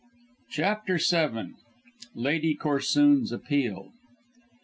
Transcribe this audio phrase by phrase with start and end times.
[0.49, 1.51] CHAPTER VII.
[2.15, 3.91] LADY CORSOON'S APPEAL.